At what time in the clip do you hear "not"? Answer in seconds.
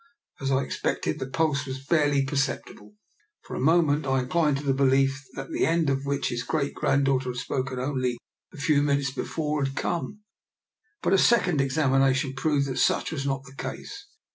13.27-13.43